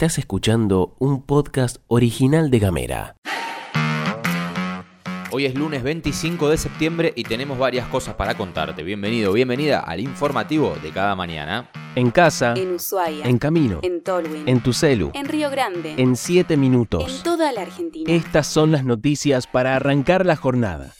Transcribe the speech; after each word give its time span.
Estás 0.00 0.16
escuchando 0.16 0.96
un 0.98 1.20
podcast 1.20 1.76
original 1.86 2.50
de 2.50 2.58
Gamera. 2.58 3.16
Hoy 5.30 5.44
es 5.44 5.54
lunes 5.54 5.82
25 5.82 6.48
de 6.48 6.56
septiembre 6.56 7.12
y 7.14 7.24
tenemos 7.24 7.58
varias 7.58 7.86
cosas 7.88 8.14
para 8.14 8.34
contarte. 8.34 8.82
Bienvenido, 8.82 9.34
bienvenida 9.34 9.80
al 9.80 10.00
informativo 10.00 10.74
de 10.82 10.90
cada 10.90 11.14
mañana. 11.16 11.70
En 11.96 12.10
casa, 12.10 12.54
En 12.56 12.76
Ushuaia. 12.76 13.26
en 13.26 13.36
camino, 13.36 13.80
En 13.82 14.02
Tolwyn. 14.02 14.48
en 14.48 14.62
tu 14.62 14.72
celu, 14.72 15.10
En 15.12 15.26
Río 15.28 15.50
Grande. 15.50 15.96
en 15.98 16.16
7 16.16 16.54
En 16.54 16.60
minutos. 16.60 17.22
toda 17.22 17.52
la 17.52 17.60
Argentina. 17.60 18.10
Estas 18.10 18.46
son 18.46 18.72
las 18.72 18.86
noticias 18.86 19.46
para 19.46 19.76
arrancar 19.76 20.24
la 20.24 20.36
jornada. 20.36 20.94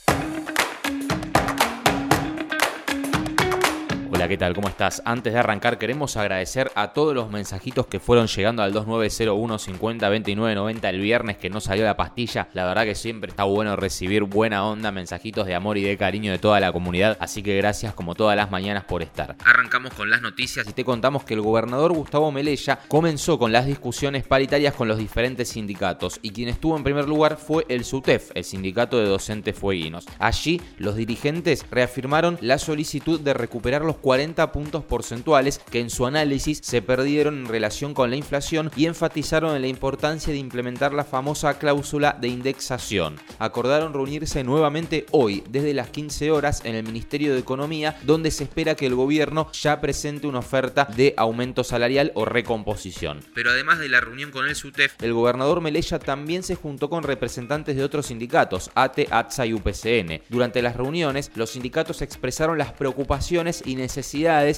Hola, 4.20 4.28
¿qué 4.28 4.36
tal? 4.36 4.52
¿Cómo 4.52 4.68
estás? 4.68 5.00
Antes 5.06 5.32
de 5.32 5.38
arrancar 5.38 5.78
queremos 5.78 6.18
agradecer 6.18 6.70
a 6.74 6.88
todos 6.92 7.14
los 7.14 7.30
mensajitos 7.30 7.86
que 7.86 8.00
fueron 8.00 8.26
llegando 8.26 8.62
al 8.62 8.70
2901 8.70 9.58
50 9.58 10.08
29 10.10 10.54
90 10.56 10.90
el 10.90 11.00
viernes 11.00 11.38
que 11.38 11.48
no 11.48 11.58
salió 11.58 11.86
la 11.86 11.96
pastilla. 11.96 12.46
La 12.52 12.66
verdad 12.66 12.84
que 12.84 12.94
siempre 12.94 13.30
está 13.30 13.44
bueno 13.44 13.76
recibir 13.76 14.24
buena 14.24 14.66
onda, 14.66 14.92
mensajitos 14.92 15.46
de 15.46 15.54
amor 15.54 15.78
y 15.78 15.84
de 15.84 15.96
cariño 15.96 16.32
de 16.32 16.38
toda 16.38 16.60
la 16.60 16.70
comunidad, 16.70 17.16
así 17.18 17.42
que 17.42 17.56
gracias 17.56 17.94
como 17.94 18.14
todas 18.14 18.36
las 18.36 18.50
mañanas 18.50 18.84
por 18.84 19.00
estar. 19.00 19.36
Arrancamos 19.42 19.94
con 19.94 20.10
las 20.10 20.20
noticias 20.20 20.68
y 20.68 20.74
te 20.74 20.84
contamos 20.84 21.24
que 21.24 21.32
el 21.32 21.40
gobernador 21.40 21.94
Gustavo 21.94 22.30
Melella 22.30 22.78
comenzó 22.88 23.38
con 23.38 23.52
las 23.52 23.64
discusiones 23.64 24.24
paritarias 24.24 24.74
con 24.74 24.86
los 24.86 24.98
diferentes 24.98 25.48
sindicatos 25.48 26.18
y 26.20 26.32
quien 26.32 26.50
estuvo 26.50 26.76
en 26.76 26.84
primer 26.84 27.08
lugar 27.08 27.38
fue 27.38 27.64
el 27.70 27.86
SUTEF, 27.86 28.32
el 28.34 28.44
sindicato 28.44 28.98
de 28.98 29.06
docentes 29.06 29.56
fueguinos. 29.56 30.04
Allí 30.18 30.60
los 30.76 30.96
dirigentes 30.96 31.64
reafirmaron 31.70 32.36
la 32.42 32.58
solicitud 32.58 33.18
de 33.18 33.32
recuperar 33.32 33.80
los 33.80 33.96
40 34.10 34.50
puntos 34.50 34.82
porcentuales 34.82 35.60
que 35.70 35.78
en 35.78 35.88
su 35.88 36.04
análisis 36.04 36.58
se 36.64 36.82
perdieron 36.82 37.38
en 37.38 37.46
relación 37.46 37.94
con 37.94 38.10
la 38.10 38.16
inflación 38.16 38.68
y 38.74 38.86
enfatizaron 38.86 39.54
en 39.54 39.62
la 39.62 39.68
importancia 39.68 40.32
de 40.32 40.38
implementar 40.40 40.92
la 40.92 41.04
famosa 41.04 41.60
cláusula 41.60 42.18
de 42.20 42.26
indexación. 42.26 43.20
Acordaron 43.38 43.94
reunirse 43.94 44.42
nuevamente 44.42 45.06
hoy 45.12 45.44
desde 45.48 45.74
las 45.74 45.90
15 45.90 46.32
horas 46.32 46.60
en 46.64 46.74
el 46.74 46.82
Ministerio 46.82 47.34
de 47.34 47.38
Economía 47.38 48.00
donde 48.02 48.32
se 48.32 48.42
espera 48.42 48.74
que 48.74 48.86
el 48.86 48.96
gobierno 48.96 49.48
ya 49.52 49.80
presente 49.80 50.26
una 50.26 50.40
oferta 50.40 50.88
de 50.96 51.14
aumento 51.16 51.62
salarial 51.62 52.10
o 52.16 52.24
recomposición. 52.24 53.20
Pero 53.32 53.52
además 53.52 53.78
de 53.78 53.90
la 53.90 54.00
reunión 54.00 54.32
con 54.32 54.48
el 54.48 54.56
SUTEF, 54.56 55.00
el 55.04 55.12
gobernador 55.12 55.60
Melella 55.60 56.00
también 56.00 56.42
se 56.42 56.56
juntó 56.56 56.90
con 56.90 57.04
representantes 57.04 57.76
de 57.76 57.84
otros 57.84 58.06
sindicatos, 58.06 58.72
ATE, 58.74 59.06
ATSA 59.08 59.46
y 59.46 59.52
UPCN. 59.54 60.22
Durante 60.28 60.62
las 60.62 60.74
reuniones, 60.74 61.30
los 61.36 61.50
sindicatos 61.50 62.02
expresaron 62.02 62.58
las 62.58 62.72
preocupaciones 62.72 63.62
y 63.64 63.76
necesidades 63.76 63.99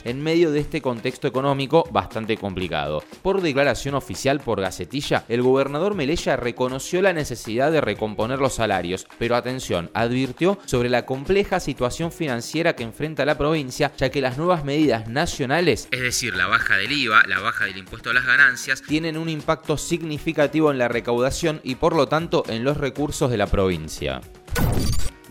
en 0.04 0.22
medio 0.22 0.52
de 0.52 0.60
este 0.60 0.80
contexto 0.80 1.26
económico 1.26 1.84
bastante 1.90 2.36
complicado. 2.36 3.02
Por 3.22 3.40
declaración 3.40 3.94
oficial 3.94 4.40
por 4.40 4.60
Gacetilla, 4.60 5.24
el 5.28 5.42
gobernador 5.42 5.94
Melella 5.94 6.36
reconoció 6.36 7.02
la 7.02 7.12
necesidad 7.12 7.72
de 7.72 7.80
recomponer 7.80 8.38
los 8.38 8.54
salarios, 8.54 9.06
pero 9.18 9.36
atención, 9.36 9.90
advirtió 9.94 10.58
sobre 10.64 10.88
la 10.88 11.06
compleja 11.06 11.60
situación 11.60 12.12
financiera 12.12 12.74
que 12.74 12.84
enfrenta 12.84 13.24
la 13.24 13.36
provincia, 13.36 13.92
ya 13.96 14.10
que 14.10 14.20
las 14.20 14.38
nuevas 14.38 14.64
medidas 14.64 15.08
nacionales, 15.08 15.88
es 15.90 16.00
decir, 16.00 16.36
la 16.36 16.46
baja 16.46 16.76
del 16.76 16.92
IVA, 16.92 17.24
la 17.26 17.40
baja 17.40 17.64
del 17.64 17.78
impuesto 17.78 18.10
a 18.10 18.14
las 18.14 18.26
ganancias, 18.26 18.82
tienen 18.82 19.16
un 19.16 19.28
impacto 19.28 19.76
significativo 19.76 20.70
en 20.70 20.78
la 20.78 20.88
recaudación 20.88 21.60
y 21.64 21.74
por 21.74 21.96
lo 21.96 22.06
tanto 22.06 22.44
en 22.48 22.64
los 22.64 22.76
recursos 22.76 23.30
de 23.30 23.36
la 23.36 23.46
provincia. 23.46 24.20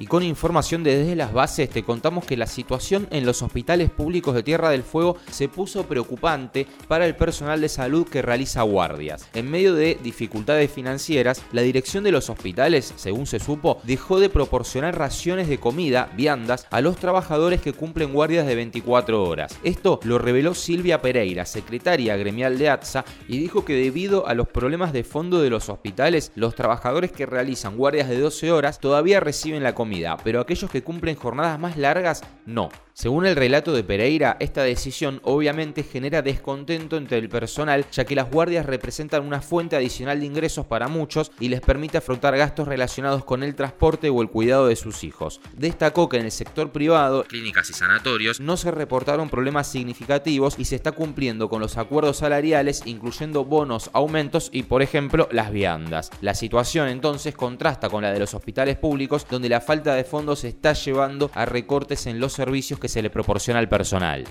Y 0.01 0.07
con 0.07 0.23
información 0.23 0.83
de 0.83 0.97
desde 0.97 1.15
las 1.15 1.31
bases 1.31 1.69
te 1.69 1.83
contamos 1.83 2.25
que 2.25 2.35
la 2.35 2.47
situación 2.47 3.07
en 3.11 3.23
los 3.23 3.43
hospitales 3.43 3.91
públicos 3.91 4.33
de 4.33 4.41
Tierra 4.41 4.71
del 4.71 4.81
Fuego 4.81 5.17
se 5.29 5.47
puso 5.47 5.85
preocupante 5.85 6.65
para 6.87 7.05
el 7.05 7.15
personal 7.15 7.61
de 7.61 7.69
salud 7.69 8.07
que 8.07 8.23
realiza 8.23 8.63
guardias. 8.63 9.29
En 9.35 9.51
medio 9.51 9.75
de 9.75 9.99
dificultades 10.01 10.71
financieras, 10.71 11.43
la 11.51 11.61
dirección 11.61 12.03
de 12.03 12.11
los 12.11 12.31
hospitales, 12.31 12.95
según 12.95 13.27
se 13.27 13.39
supo, 13.39 13.79
dejó 13.83 14.19
de 14.19 14.29
proporcionar 14.29 14.97
raciones 14.97 15.47
de 15.47 15.59
comida, 15.59 16.11
viandas, 16.17 16.65
a 16.71 16.81
los 16.81 16.97
trabajadores 16.97 17.61
que 17.61 17.73
cumplen 17.73 18.11
guardias 18.11 18.47
de 18.47 18.55
24 18.55 19.23
horas. 19.23 19.55
Esto 19.63 19.99
lo 20.01 20.17
reveló 20.17 20.55
Silvia 20.55 20.99
Pereira, 21.03 21.45
secretaria 21.45 22.17
gremial 22.17 22.57
de 22.57 22.69
ATSA, 22.69 23.05
y 23.27 23.37
dijo 23.37 23.65
que 23.65 23.75
debido 23.75 24.25
a 24.25 24.33
los 24.33 24.47
problemas 24.47 24.93
de 24.93 25.03
fondo 25.03 25.43
de 25.43 25.51
los 25.51 25.69
hospitales, 25.69 26.31
los 26.33 26.55
trabajadores 26.55 27.11
que 27.11 27.27
realizan 27.27 27.77
guardias 27.77 28.09
de 28.09 28.19
12 28.19 28.51
horas 28.51 28.79
todavía 28.79 29.19
reciben 29.19 29.61
la 29.61 29.75
comida 29.75 29.90
pero 30.23 30.39
aquellos 30.39 30.69
que 30.71 30.83
cumplen 30.83 31.15
jornadas 31.15 31.59
más 31.59 31.77
largas 31.77 32.23
no. 32.45 32.69
Según 32.93 33.25
el 33.25 33.35
relato 33.35 33.73
de 33.73 33.83
Pereira, 33.83 34.35
esta 34.39 34.63
decisión 34.63 35.21
obviamente 35.23 35.83
genera 35.83 36.21
descontento 36.21 36.97
entre 36.97 37.17
el 37.17 37.29
personal, 37.29 37.85
ya 37.91 38.05
que 38.05 38.15
las 38.15 38.29
guardias 38.29 38.65
representan 38.65 39.25
una 39.25 39.41
fuente 39.41 39.75
adicional 39.75 40.19
de 40.19 40.25
ingresos 40.25 40.65
para 40.65 40.89
muchos 40.89 41.31
y 41.39 41.47
les 41.47 41.61
permite 41.61 41.97
afrontar 41.97 42.37
gastos 42.37 42.67
relacionados 42.67 43.23
con 43.23 43.43
el 43.43 43.55
transporte 43.55 44.09
o 44.09 44.21
el 44.21 44.29
cuidado 44.29 44.67
de 44.67 44.75
sus 44.75 45.03
hijos. 45.03 45.39
Destacó 45.53 46.09
que 46.09 46.17
en 46.17 46.25
el 46.25 46.31
sector 46.31 46.71
privado, 46.71 47.23
clínicas 47.23 47.69
y 47.69 47.73
sanatorios, 47.73 48.39
no 48.39 48.57
se 48.57 48.71
reportaron 48.71 49.29
problemas 49.29 49.67
significativos 49.67 50.55
y 50.57 50.65
se 50.65 50.75
está 50.75 50.91
cumpliendo 50.91 51.49
con 51.49 51.61
los 51.61 51.77
acuerdos 51.77 52.17
salariales, 52.17 52.83
incluyendo 52.85 53.45
bonos, 53.45 53.89
aumentos 53.93 54.49
y, 54.51 54.63
por 54.63 54.81
ejemplo, 54.81 55.29
las 55.31 55.51
viandas. 55.51 56.11
La 56.19 56.35
situación 56.35 56.89
entonces 56.89 57.35
contrasta 57.35 57.89
con 57.89 58.03
la 58.03 58.11
de 58.11 58.19
los 58.19 58.33
hospitales 58.33 58.77
públicos, 58.77 59.25
donde 59.29 59.49
la 59.49 59.61
falta 59.61 59.95
de 59.95 60.03
fondos 60.03 60.43
está 60.43 60.73
llevando 60.73 61.31
a 61.33 61.45
recortes 61.45 62.05
en 62.05 62.19
los 62.19 62.33
servicios 62.33 62.80
que 62.81 62.89
se 62.89 63.01
le 63.01 63.09
proporciona 63.09 63.59
al 63.59 63.69
personal. 63.69 64.25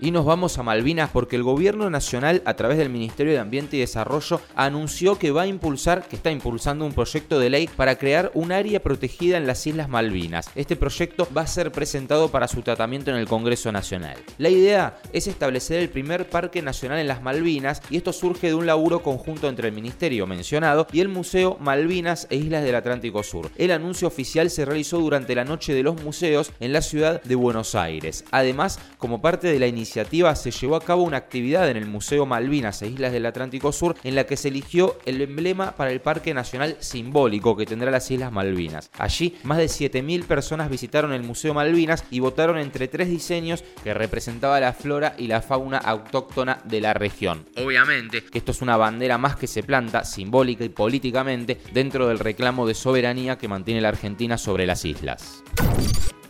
Y 0.00 0.12
nos 0.12 0.24
vamos 0.24 0.56
a 0.58 0.62
Malvinas 0.62 1.10
porque 1.10 1.34
el 1.34 1.42
gobierno 1.42 1.90
nacional 1.90 2.40
a 2.44 2.54
través 2.54 2.78
del 2.78 2.88
Ministerio 2.88 3.32
de 3.32 3.40
Ambiente 3.40 3.76
y 3.76 3.80
Desarrollo 3.80 4.40
anunció 4.54 5.18
que 5.18 5.32
va 5.32 5.42
a 5.42 5.46
impulsar, 5.48 6.06
que 6.06 6.14
está 6.14 6.30
impulsando 6.30 6.86
un 6.86 6.92
proyecto 6.92 7.40
de 7.40 7.50
ley 7.50 7.68
para 7.76 7.98
crear 7.98 8.30
un 8.34 8.52
área 8.52 8.80
protegida 8.80 9.38
en 9.38 9.48
las 9.48 9.66
Islas 9.66 9.88
Malvinas. 9.88 10.50
Este 10.54 10.76
proyecto 10.76 11.26
va 11.36 11.42
a 11.42 11.46
ser 11.48 11.72
presentado 11.72 12.30
para 12.30 12.46
su 12.46 12.62
tratamiento 12.62 13.10
en 13.10 13.16
el 13.16 13.26
Congreso 13.26 13.72
Nacional. 13.72 14.16
La 14.38 14.50
idea 14.50 14.98
es 15.12 15.26
establecer 15.26 15.80
el 15.80 15.88
primer 15.88 16.30
parque 16.30 16.62
nacional 16.62 17.00
en 17.00 17.08
las 17.08 17.22
Malvinas 17.22 17.82
y 17.90 17.96
esto 17.96 18.12
surge 18.12 18.46
de 18.46 18.54
un 18.54 18.66
laburo 18.66 19.02
conjunto 19.02 19.48
entre 19.48 19.66
el 19.66 19.74
ministerio 19.74 20.28
mencionado 20.28 20.86
y 20.92 21.00
el 21.00 21.08
Museo 21.08 21.56
Malvinas 21.58 22.28
e 22.30 22.36
Islas 22.36 22.62
del 22.62 22.76
Atlántico 22.76 23.24
Sur. 23.24 23.50
El 23.56 23.72
anuncio 23.72 24.06
oficial 24.06 24.48
se 24.48 24.64
realizó 24.64 24.98
durante 24.98 25.34
la 25.34 25.44
Noche 25.44 25.74
de 25.74 25.82
los 25.82 26.00
Museos 26.04 26.52
en 26.60 26.72
la 26.72 26.82
ciudad 26.82 27.20
de 27.24 27.34
Buenos 27.34 27.74
Aires. 27.74 28.24
Además, 28.30 28.78
como 28.98 29.17
parte 29.20 29.48
de 29.48 29.58
la 29.58 29.66
iniciativa 29.66 30.34
se 30.34 30.50
llevó 30.50 30.76
a 30.76 30.84
cabo 30.84 31.02
una 31.02 31.16
actividad 31.16 31.68
en 31.68 31.76
el 31.76 31.86
Museo 31.86 32.26
Malvinas 32.26 32.82
e 32.82 32.88
Islas 32.88 33.12
del 33.12 33.26
Atlántico 33.26 33.72
Sur 33.72 33.96
en 34.04 34.14
la 34.14 34.24
que 34.24 34.36
se 34.36 34.48
eligió 34.48 34.98
el 35.06 35.20
emblema 35.20 35.72
para 35.76 35.90
el 35.90 36.00
Parque 36.00 36.34
Nacional 36.34 36.76
simbólico 36.80 37.56
que 37.56 37.66
tendrá 37.66 37.90
las 37.90 38.10
Islas 38.10 38.32
Malvinas. 38.32 38.90
Allí, 38.98 39.36
más 39.42 39.58
de 39.58 39.66
7.000 39.66 40.24
personas 40.24 40.70
visitaron 40.70 41.12
el 41.12 41.22
Museo 41.22 41.54
Malvinas 41.54 42.04
y 42.10 42.20
votaron 42.20 42.58
entre 42.58 42.88
tres 42.88 43.08
diseños 43.08 43.64
que 43.82 43.94
representaba 43.94 44.60
la 44.60 44.72
flora 44.72 45.14
y 45.18 45.26
la 45.26 45.42
fauna 45.42 45.78
autóctona 45.78 46.60
de 46.64 46.80
la 46.80 46.94
región. 46.94 47.46
Obviamente 47.56 48.22
que 48.30 48.38
esto 48.38 48.52
es 48.52 48.62
una 48.62 48.76
bandera 48.76 49.18
más 49.18 49.36
que 49.36 49.46
se 49.46 49.62
planta, 49.62 50.04
simbólica 50.04 50.64
y 50.64 50.68
políticamente, 50.68 51.60
dentro 51.72 52.08
del 52.08 52.18
reclamo 52.18 52.66
de 52.66 52.74
soberanía 52.74 53.38
que 53.38 53.48
mantiene 53.48 53.80
la 53.80 53.88
Argentina 53.88 54.38
sobre 54.38 54.66
las 54.66 54.84
islas. 54.84 55.42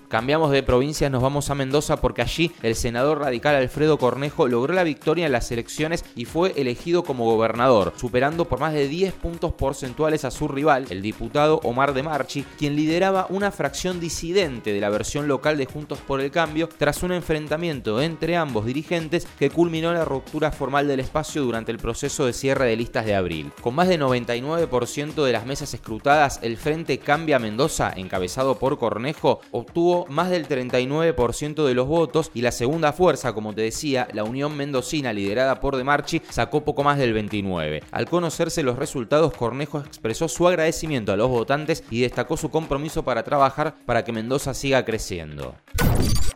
Cambiamos 0.09 0.51
de 0.53 0.63
provincia, 0.63 1.11
nos 1.11 1.23
vamos 1.23 1.51
a 1.51 1.55
Mendoza 1.55 2.01
porque 2.01 2.23
allí 2.23 2.51
el 2.63 2.75
senador 2.75 3.19
radical 3.19 3.57
Alfredo 3.57 3.99
Cornejo 3.99 4.49
logró 4.49 4.73
la 4.73 4.83
victoria 4.83 5.27
en 5.27 5.33
las 5.33 5.53
elecciones 5.53 6.03
y 6.17 6.25
fue 6.25 6.55
elegido 6.57 7.03
como 7.03 7.27
gobernador, 7.27 7.93
superando 7.95 8.47
por 8.47 8.59
más 8.59 8.73
de 8.73 8.89
10 8.89 9.13
puntos 9.13 9.53
porcentuales 9.53 10.25
a 10.25 10.31
su 10.31 10.49
rival, 10.49 10.87
el 10.89 11.03
diputado 11.03 11.61
Omar 11.63 11.93
de 11.93 12.03
Marchi, 12.03 12.43
quien 12.57 12.75
lideraba 12.75 13.27
una 13.29 13.51
fracción 13.51 14.01
disidente 14.01 14.73
de 14.73 14.81
la 14.81 14.89
versión 14.89 15.29
local 15.29 15.59
de 15.59 15.67
Juntos 15.67 15.99
por 15.99 16.23
el 16.23 16.31
Cambio 16.31 16.71
tras 16.79 17.03
un 17.03 17.13
enfrentamiento 17.13 18.01
entre 18.01 18.35
ambos 18.35 18.65
dirigentes 18.65 19.29
que 19.39 19.51
culminó 19.51 19.93
la 19.93 20.07
ruptura 20.07 20.53
formal 20.53 20.89
del 20.89 21.01
espacio 21.01 21.43
durante 21.43 21.71
el 21.71 21.79
proceso 21.79 22.25
de 22.25 22.33
cierre 22.33 22.65
de 22.65 22.77
listas 22.77 23.05
de 23.05 23.15
abril. 23.15 23.53
Con 23.61 23.75
más 23.75 23.89
de 23.89 24.01
99% 24.01 25.23
de 25.23 25.33
las 25.33 25.45
mesas 25.45 25.75
escrutadas, 25.75 26.41
el 26.43 26.57
Frente 26.57 26.97
Cambia 26.97 27.39
Mendoza, 27.39 27.93
encabezado 27.95 28.59
por 28.59 28.79
Cornejo, 28.79 29.41
obtuvo 29.51 29.98
más 30.09 30.31
del 30.31 30.49
39% 30.49 31.67
de 31.67 31.75
los 31.75 31.87
votos 31.87 32.31
y 32.35 32.43
la 32.43 32.53
segunda 32.53 32.93
fuerza, 32.93 33.33
como 33.33 33.55
te 33.55 33.63
decía, 33.63 34.09
la 34.13 34.25
Unión 34.25 34.57
Mendocina 34.57 35.13
liderada 35.13 35.61
por 35.61 35.77
De 35.77 35.85
Marchi, 35.85 36.23
sacó 36.31 36.65
poco 36.65 36.83
más 36.83 36.99
del 36.99 37.15
29%. 37.15 37.83
Al 37.91 38.09
conocerse 38.09 38.63
los 38.63 38.79
resultados, 38.79 39.35
Cornejo 39.35 39.81
expresó 39.81 40.29
su 40.29 40.47
agradecimiento 40.47 41.13
a 41.13 41.17
los 41.17 41.29
votantes 41.29 41.85
y 41.91 42.01
destacó 42.01 42.37
su 42.37 42.51
compromiso 42.51 43.03
para 43.03 43.23
trabajar 43.23 43.75
para 43.87 44.05
que 44.05 44.13
Mendoza 44.13 44.55
siga 44.55 44.85
creciendo. 44.85 45.55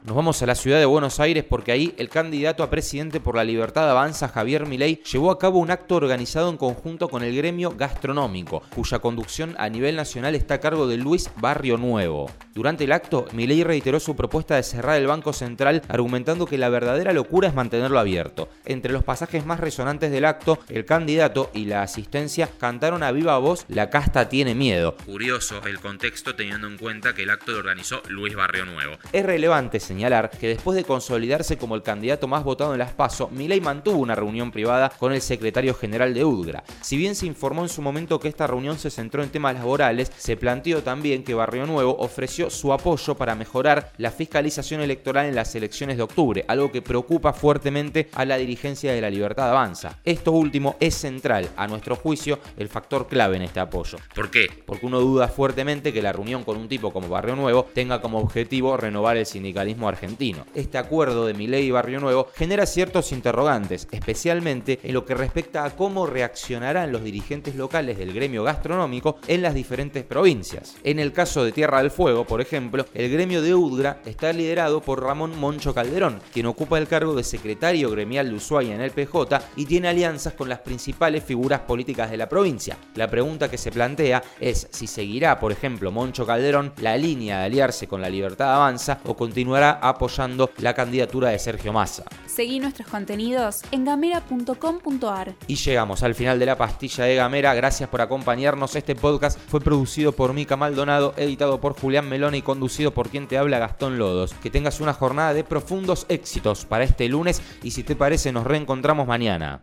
Nos 0.05 0.17
vamos 0.17 0.43
a 0.43 0.47
la 0.47 0.57
ciudad 0.57 0.81
de 0.81 0.85
Buenos 0.85 1.21
Aires 1.21 1.45
porque 1.49 1.71
ahí 1.71 1.95
el 1.97 2.09
candidato 2.09 2.65
a 2.65 2.71
presidente 2.71 3.21
por 3.21 3.37
la 3.37 3.45
libertad 3.45 3.89
avanza, 3.89 4.27
Javier 4.27 4.67
Milei, 4.67 5.01
llevó 5.05 5.31
a 5.31 5.39
cabo 5.39 5.61
un 5.61 5.71
acto 5.71 5.95
organizado 5.95 6.51
en 6.51 6.57
conjunto 6.57 7.09
con 7.09 7.23
el 7.23 7.37
gremio 7.37 7.77
gastronómico, 7.77 8.65
cuya 8.75 8.99
conducción 8.99 9.55
a 9.59 9.69
nivel 9.69 9.95
nacional 9.95 10.35
está 10.35 10.55
a 10.55 10.61
cargo 10.61 10.89
de 10.89 10.97
Luis 10.97 11.31
Barrio 11.37 11.77
Nuevo. 11.77 12.29
Durante 12.53 12.83
el 12.83 12.91
acto, 12.91 13.27
Milei 13.33 13.63
reiteró 13.63 14.01
su 14.01 14.17
propuesta 14.17 14.57
de 14.57 14.65
cerrar 14.65 15.01
el 15.01 15.07
Banco 15.07 15.33
Central 15.33 15.83
argumentando 15.89 16.47
que 16.47 16.59
la 16.59 16.69
verdadera 16.69 17.13
locura 17.13 17.47
es 17.47 17.55
mantenerlo 17.55 18.01
abierto. 18.01 18.49
Entre 18.65 18.93
los 18.93 19.05
pasajes 19.05 19.47
más 19.47 19.61
resonantes 19.61 20.11
del 20.11 20.25
acto, 20.25 20.59
el 20.69 20.85
candidato 20.85 21.49
y 21.55 21.67
la 21.67 21.83
asistencia 21.83 22.49
cantaron 22.59 23.05
a 23.05 23.13
viva 23.13 23.39
voz 23.39 23.67
La 23.69 23.89
casta 23.89 24.29
tiene 24.29 24.57
miedo. 24.57 24.97
Curioso 25.07 25.63
el 25.65 25.79
contexto 25.79 26.35
teniendo 26.35 26.67
en 26.67 26.77
cuenta 26.77 27.15
que 27.15 27.23
el 27.23 27.31
acto 27.31 27.53
lo 27.53 27.59
organizó 27.59 28.03
Luis 28.09 28.35
Barrio 28.35 28.67
Nuevo. 28.67 28.99
Es 29.13 29.25
relevante 29.25 29.79
señalar 29.93 30.31
que 30.31 30.49
después 30.49 30.75
de 30.75 30.85
consolidarse 30.85 31.59
como 31.59 31.75
el 31.75 31.83
candidato 31.83 32.27
más 32.27 32.45
votado 32.45 32.73
en 32.73 32.79
las 32.79 32.93
PASO, 32.93 33.29
Milei 33.29 33.61
mantuvo 33.61 33.99
una 33.99 34.15
reunión 34.15 34.51
privada 34.51 34.89
con 34.89 35.13
el 35.13 35.21
secretario 35.21 35.75
general 35.75 36.15
de 36.15 36.25
UDGRA. 36.25 36.65
Si 36.81 36.97
bien 36.97 37.15
se 37.15 37.27
informó 37.27 37.61
en 37.61 37.69
su 37.69 37.83
momento 37.83 38.19
que 38.19 38.29
esta 38.29 38.47
reunión 38.47 38.79
se 38.79 38.89
centró 38.89 39.23
en 39.23 39.29
temas 39.29 39.53
laborales, 39.53 40.11
se 40.17 40.39
planteó 40.39 40.83
también 40.83 41.25
que 41.25 41.35
Barrio 41.35 41.67
Nuevo 41.67 41.95
ofreció 41.99 42.49
su 42.49 42.73
apoyo 42.73 43.15
para 43.17 43.35
mejorar 43.35 43.93
la 43.99 44.11
fiscalización 44.11 44.81
electoral 44.81 45.27
en 45.27 45.35
las 45.35 45.55
elecciones 45.55 45.99
de 45.99 46.05
octubre, 46.05 46.43
algo 46.49 46.73
que 46.73 46.81
preocupa 46.81 47.35
fuertemente 47.35 48.09
a 48.15 48.25
la 48.25 48.39
dirigencia 48.39 48.95
de 48.95 49.01
la 49.03 49.11
Libertad 49.11 49.51
Avanza. 49.51 49.99
Esto 50.05 50.33
último 50.33 50.77
es 50.81 50.95
central, 50.95 51.51
a 51.55 51.67
nuestro 51.67 51.97
juicio, 51.97 52.39
el 52.57 52.71
factor 52.71 53.09
clave 53.09 53.37
en 53.37 53.43
este 53.43 53.61
apoyo. 53.61 53.99
¿Por 54.15 54.31
qué? 54.31 54.47
Porque 54.65 54.87
uno 54.87 55.01
duda 55.01 55.29
fuertemente 55.29 55.93
que 55.93 56.01
la 56.01 56.13
reunión 56.13 56.45
con 56.45 56.57
un 56.57 56.69
tipo 56.69 56.95
como 56.95 57.11
Barrio 57.11 57.37
Nuevo 57.37 57.67
tenga 57.75 58.01
como 58.01 58.21
objetivo 58.21 58.79
renovar 58.79 59.19
el 59.19 59.27
sindicalismo 59.27 59.82
argentino. 59.89 60.47
Este 60.55 60.79
acuerdo 60.79 61.27
de 61.27 61.35
Milei 61.35 61.67
y 61.67 61.71
Barrio 61.71 62.01
Nuevo 62.01 62.29
genera 62.35 62.67
ciertos 62.67 63.13
interrogantes, 63.13 63.89
especialmente 63.91 64.81
en 64.83 64.95
lo 64.95 65.05
que 65.05 65.15
respecta 65.15 65.65
a 65.65 65.71
cómo 65.71 66.07
reaccionarán 66.07 66.93
los 66.93 67.05
dirigentes 67.05 67.57
locales 67.57 67.99
del 67.99 68.13
gremio 68.13 68.45
gastronómico 68.45 69.19
en 69.27 69.43
las 69.43 69.55
diferentes 69.55 70.05
provincias. 70.05 70.77
En 70.85 70.99
el 70.99 71.13
caso 71.13 71.45
de 71.45 71.53
Tierra 71.53 71.79
del 71.79 71.91
Fuego, 71.91 72.27
por 72.27 72.41
ejemplo, 72.41 72.87
el 72.95 73.11
gremio 73.11 73.43
de 73.43 73.55
Udgra 73.55 74.01
está 74.07 74.33
liderado 74.33 74.81
por 74.81 75.03
Ramón 75.03 75.39
Moncho 75.39 75.75
Calderón, 75.75 76.21
quien 76.33 76.47
ocupa 76.47 76.79
el 76.79 76.89
cargo 76.89 77.15
de 77.15 77.25
secretario 77.25 77.91
gremial 77.91 78.29
de 78.29 78.37
Ushuaia 78.37 78.75
en 78.75 78.81
el 78.81 78.91
PJ 78.91 79.41
y 79.57 79.67
tiene 79.67 79.89
alianzas 79.89 80.35
con 80.35 80.49
las 80.49 80.61
principales 80.61 81.25
figuras 81.25 81.61
políticas 81.61 82.11
de 82.11 82.17
la 82.17 82.29
provincia. 82.29 82.77
La 82.95 83.09
pregunta 83.09 83.51
que 83.51 83.59
se 83.59 83.73
plantea 83.73 84.23
es 84.41 84.69
si 84.71 84.87
seguirá, 84.87 85.39
por 85.39 85.53
ejemplo, 85.53 85.91
Moncho 85.91 86.27
Calderón 86.27 86.73
la 86.79 86.97
línea 86.97 87.39
de 87.39 87.45
aliarse 87.47 87.87
con 87.87 88.01
la 88.01 88.11
Libertad 88.11 88.55
Avanza 88.55 89.01
o 89.05 89.17
continuará 89.17 89.72
apoyando 89.73 90.51
la 90.59 90.75
candidatura 90.75 91.31
de 91.31 91.39
Sergio 91.39 91.73
Massa. 91.73 92.05
Seguí 92.27 92.61
nuestros 92.61 92.89
contenidos 92.89 93.63
en 93.71 93.85
gamera.com.ar. 93.85 95.35
Y 95.47 95.57
llegamos 95.57 96.03
al 96.03 96.15
final 96.15 96.39
de 96.39 96.47
la 96.47 96.57
pastilla 96.57 97.05
de 97.05 97.17
Gamera. 97.17 97.55
Gracias 97.55 97.89
por 97.89 98.01
acompañarnos. 98.01 98.75
Este 98.77 98.95
podcast 98.95 99.39
fue 99.49 99.61
producido 99.61 100.13
por 100.13 100.33
Mica 100.33 100.57
Maldonado, 100.57 101.15
editado 101.17 101.61
por 101.61 101.79
Julián 101.79 102.09
Melón 102.09 102.35
y 102.35 102.43
conducido 102.43 102.93
por 102.93 103.09
quien 103.09 103.29
te 103.29 103.39
habla 103.39 103.59
Gastón 103.59 103.99
Lodos. 103.99 104.35
Que 104.35 104.51
tengas 104.51 104.81
una 104.81 104.93
jornada 104.93 105.35
de 105.35 105.45
profundos 105.45 106.07
éxitos 106.09 106.65
para 106.65 106.85
este 106.85 107.09
lunes 107.09 107.43
y 107.63 107.73
si 107.73 107.83
te 107.83 107.97
parece 107.97 108.33
nos 108.33 108.45
reencontramos 108.45 109.07
mañana. 109.07 109.63